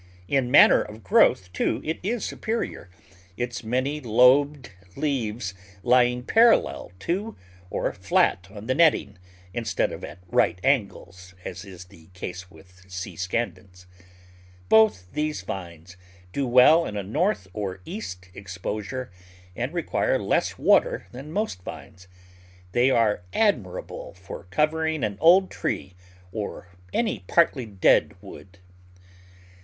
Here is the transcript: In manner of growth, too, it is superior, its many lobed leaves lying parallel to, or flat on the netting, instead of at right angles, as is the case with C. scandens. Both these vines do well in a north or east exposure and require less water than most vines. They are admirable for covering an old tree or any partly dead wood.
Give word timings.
In 0.27 0.49
manner 0.49 0.81
of 0.81 1.03
growth, 1.03 1.53
too, 1.53 1.79
it 1.85 1.99
is 2.01 2.25
superior, 2.25 2.89
its 3.37 3.63
many 3.63 3.99
lobed 4.01 4.71
leaves 4.95 5.53
lying 5.83 6.23
parallel 6.23 6.91
to, 7.01 7.35
or 7.69 7.93
flat 7.93 8.47
on 8.49 8.65
the 8.65 8.73
netting, 8.73 9.19
instead 9.53 9.91
of 9.91 10.03
at 10.03 10.17
right 10.27 10.59
angles, 10.63 11.35
as 11.45 11.63
is 11.63 11.85
the 11.85 12.07
case 12.15 12.49
with 12.49 12.83
C. 12.91 13.15
scandens. 13.15 13.85
Both 14.69 15.05
these 15.13 15.43
vines 15.43 15.97
do 16.33 16.47
well 16.47 16.83
in 16.87 16.97
a 16.97 17.03
north 17.03 17.47
or 17.53 17.79
east 17.85 18.27
exposure 18.33 19.11
and 19.55 19.71
require 19.71 20.17
less 20.17 20.57
water 20.57 21.05
than 21.11 21.31
most 21.31 21.61
vines. 21.61 22.07
They 22.71 22.89
are 22.89 23.21
admirable 23.33 24.15
for 24.15 24.45
covering 24.45 25.03
an 25.03 25.17
old 25.19 25.51
tree 25.51 25.93
or 26.31 26.69
any 26.91 27.19
partly 27.27 27.67
dead 27.67 28.15
wood. 28.19 28.57